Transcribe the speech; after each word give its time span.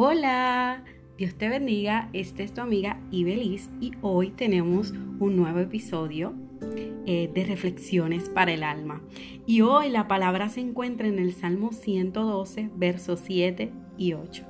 Hola, 0.00 0.84
Dios 1.16 1.34
te 1.34 1.48
bendiga. 1.48 2.08
Esta 2.12 2.44
es 2.44 2.54
tu 2.54 2.60
amiga 2.60 3.00
Ibeliz 3.10 3.68
y 3.80 3.94
hoy 4.00 4.30
tenemos 4.30 4.92
un 5.18 5.34
nuevo 5.34 5.58
episodio 5.58 6.34
eh, 7.04 7.28
de 7.34 7.44
reflexiones 7.44 8.28
para 8.28 8.52
el 8.52 8.62
alma. 8.62 9.02
Y 9.44 9.62
hoy 9.62 9.90
la 9.90 10.06
palabra 10.06 10.50
se 10.50 10.60
encuentra 10.60 11.08
en 11.08 11.18
el 11.18 11.32
Salmo 11.32 11.72
112, 11.72 12.70
versos 12.76 13.18
7 13.24 13.72
y 13.96 14.12
8. 14.12 14.44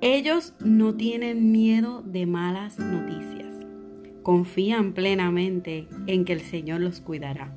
Ellos 0.00 0.54
no 0.58 0.94
tienen 0.94 1.52
miedo 1.52 2.00
de 2.00 2.24
malas 2.24 2.78
noticias. 2.78 3.52
Confían 4.22 4.94
plenamente 4.94 5.86
en 6.06 6.24
que 6.24 6.32
el 6.32 6.40
Señor 6.40 6.80
los 6.80 7.02
cuidará. 7.02 7.54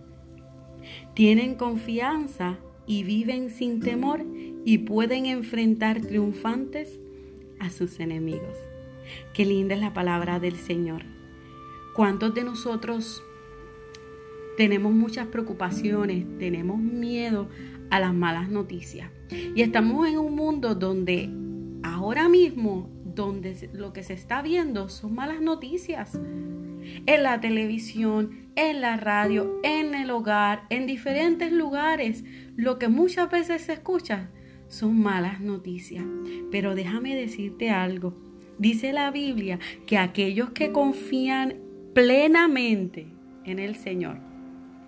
Tienen 1.14 1.56
confianza 1.56 2.60
y 2.88 3.04
viven 3.04 3.50
sin 3.52 3.82
temor 3.82 4.26
y 4.66 4.80
pueden 4.80 5.26
enfrentar 5.26 6.02
triunfantes 6.02 7.00
a 7.60 7.70
sus 7.70 8.00
enemigos. 8.00 8.58
Qué 9.34 9.46
linda 9.46 9.76
es 9.76 9.82
la 9.82 9.94
palabra 9.94 10.40
del 10.40 10.56
Señor. 10.56 11.04
¿Cuántos 11.94 12.34
de 12.34 12.44
nosotros 12.44 13.22
tenemos 14.56 14.94
muchas 14.94 15.28
preocupaciones, 15.28 16.26
tenemos 16.40 16.80
miedo 16.80 17.50
a 17.90 18.00
las 18.00 18.14
malas 18.14 18.50
noticias? 18.50 19.12
Y 19.56 19.62
estamos 19.62 20.08
en 20.08 20.18
un 20.18 20.36
mundo 20.36 20.76
donde 20.76 21.30
ahora 21.84 22.30
mismo, 22.30 22.90
donde 23.04 23.70
lo 23.74 23.94
que 23.94 24.04
se 24.04 24.14
está 24.14 24.42
viendo 24.42 24.90
son 24.90 25.16
malas 25.16 25.42
noticias 25.42 26.18
en 27.06 27.24
la 27.24 27.40
televisión, 27.40 28.50
en 28.56 28.82
la 28.82 28.98
radio, 28.98 29.60
en 29.64 29.96
el 29.96 30.10
hogar, 30.12 30.64
en 30.70 30.88
diferentes 30.88 31.52
lugares. 31.52 32.24
Lo 32.56 32.80
que 32.80 32.88
muchas 32.88 33.30
veces 33.30 33.62
se 33.64 33.74
escucha 33.74 34.30
son 34.68 35.00
malas 35.00 35.40
noticias. 35.42 36.04
Pero 36.52 36.76
déjame 36.76 37.16
decirte 37.16 37.70
algo. 37.70 38.16
Dice 38.58 38.94
la 38.94 39.12
Biblia 39.12 39.60
que 39.86 39.98
aquellos 39.98 40.50
que 40.52 40.72
confían 40.72 41.56
plenamente 41.94 43.08
en 43.46 43.60
el 43.60 43.76
Señor, 43.76 44.20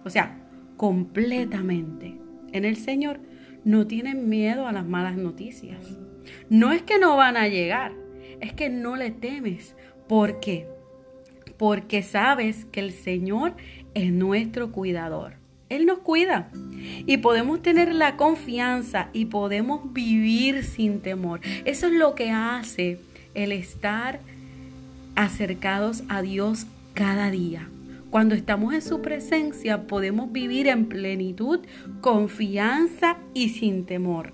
o 0.03 0.09
sea, 0.09 0.47
completamente 0.77 2.17
en 2.52 2.66
el 2.66 2.77
Señor, 2.77 3.20
no 3.64 3.86
tienen 3.86 4.30
miedo 4.30 4.67
a 4.67 4.72
las 4.72 4.86
malas 4.86 5.17
noticias. 5.17 5.97
No 6.50 6.72
es 6.72 6.81
que 6.81 6.97
no 6.97 7.16
van 7.17 7.38
a 7.38 7.47
llegar, 7.47 7.94
es 8.39 8.53
que 8.53 8.70
no 8.70 8.95
le 8.95 9.11
temes. 9.11 9.75
¿Por 10.08 10.39
qué? 10.39 10.67
Porque 11.59 12.03
sabes 12.03 12.65
que 12.71 12.79
el 12.79 12.93
Señor 12.93 13.53
es 13.93 14.13
nuestro 14.13 14.71
cuidador. 14.71 15.33
Él 15.67 15.85
nos 15.85 15.99
cuida 15.99 16.49
y 17.05 17.17
podemos 17.17 17.61
tener 17.61 17.93
la 17.93 18.15
confianza 18.15 19.09
y 19.11 19.25
podemos 19.25 19.93
vivir 19.93 20.63
sin 20.63 21.02
temor. 21.02 21.41
Eso 21.65 21.87
es 21.87 21.93
lo 21.93 22.15
que 22.15 22.31
hace 22.31 22.99
el 23.35 23.52
estar 23.52 24.21
acercados 25.15 26.03
a 26.07 26.21
Dios 26.21 26.65
cada 26.93 27.30
día. 27.30 27.69
Cuando 28.09 28.35
estamos 28.35 28.73
en 28.73 28.81
su 28.81 29.02
presencia 29.02 29.85
podemos 29.85 30.31
vivir 30.31 30.67
en 30.67 30.87
plenitud, 30.87 31.59
confianza 31.99 33.17
y 33.33 33.49
sin 33.49 33.85
temor. 33.85 34.31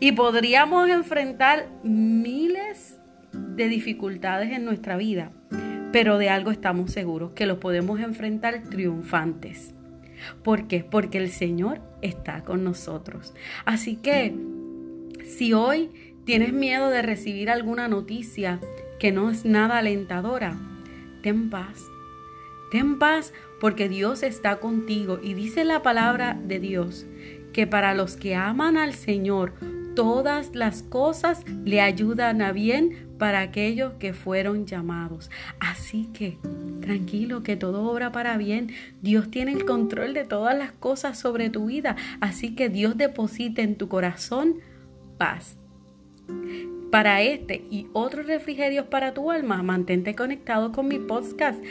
Y 0.00 0.12
podríamos 0.12 0.90
enfrentar 0.90 1.68
miles 1.84 2.98
de 3.32 3.68
dificultades 3.68 4.52
en 4.52 4.64
nuestra 4.64 4.96
vida, 4.96 5.30
pero 5.94 6.18
de 6.18 6.28
algo 6.28 6.50
estamos 6.50 6.90
seguros, 6.90 7.34
que 7.36 7.46
lo 7.46 7.60
podemos 7.60 8.00
enfrentar 8.00 8.64
triunfantes. 8.68 9.74
¿Por 10.42 10.66
qué? 10.66 10.82
Porque 10.82 11.18
el 11.18 11.30
Señor 11.30 11.80
está 12.02 12.42
con 12.42 12.64
nosotros. 12.64 13.32
Así 13.64 13.94
que 13.94 14.34
si 15.24 15.52
hoy 15.52 15.92
tienes 16.24 16.52
miedo 16.52 16.90
de 16.90 17.00
recibir 17.00 17.48
alguna 17.48 17.86
noticia 17.86 18.58
que 18.98 19.12
no 19.12 19.30
es 19.30 19.44
nada 19.44 19.78
alentadora, 19.78 20.56
ten 21.22 21.48
paz. 21.48 21.80
Ten 22.72 22.98
paz 22.98 23.32
porque 23.60 23.88
Dios 23.88 24.24
está 24.24 24.56
contigo 24.56 25.20
y 25.22 25.34
dice 25.34 25.64
la 25.64 25.84
palabra 25.84 26.36
de 26.44 26.58
Dios 26.58 27.06
que 27.52 27.68
para 27.68 27.94
los 27.94 28.16
que 28.16 28.34
aman 28.34 28.78
al 28.78 28.94
Señor, 28.94 29.52
todas 29.94 30.54
las 30.54 30.82
cosas 30.82 31.44
le 31.64 31.80
ayudan 31.80 32.42
a 32.42 32.52
bien 32.52 33.08
para 33.18 33.40
aquellos 33.40 33.94
que 33.94 34.12
fueron 34.12 34.66
llamados. 34.66 35.30
Así 35.60 36.08
que 36.12 36.38
tranquilo, 36.80 37.42
que 37.42 37.56
todo 37.56 37.84
obra 37.84 38.12
para 38.12 38.36
bien. 38.36 38.72
Dios 39.02 39.30
tiene 39.30 39.52
el 39.52 39.64
control 39.64 40.14
de 40.14 40.24
todas 40.24 40.56
las 40.56 40.72
cosas 40.72 41.18
sobre 41.18 41.50
tu 41.50 41.66
vida. 41.66 41.96
Así 42.20 42.54
que 42.54 42.68
Dios 42.68 42.96
deposita 42.96 43.62
en 43.62 43.76
tu 43.76 43.88
corazón 43.88 44.56
paz. 45.16 45.56
Para 46.90 47.22
este 47.22 47.64
y 47.70 47.88
otros 47.92 48.26
refrigerios 48.26 48.86
para 48.86 49.14
tu 49.14 49.30
alma, 49.30 49.62
mantente 49.62 50.14
conectado 50.14 50.72
con 50.72 50.88
mi 50.88 50.98
podcast. 50.98 51.62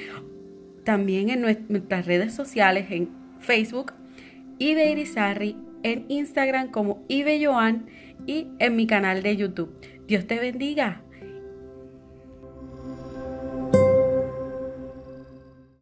También 0.84 1.30
en 1.30 1.42
nuestras 1.42 2.06
redes 2.06 2.34
sociales, 2.34 2.88
en 2.90 3.10
Facebook, 3.40 3.94
Ibe 4.60 4.92
Irizarry, 4.92 5.56
en 5.84 6.06
Instagram 6.10 6.72
como 6.72 7.04
Ibe 7.08 7.46
Joan 7.46 7.86
y 8.26 8.48
en 8.60 8.76
mi 8.76 8.88
canal 8.88 9.24
de 9.24 9.36
YouTube. 9.36 9.74
Dios 10.08 10.28
te 10.28 10.40
bendiga. 10.40 11.04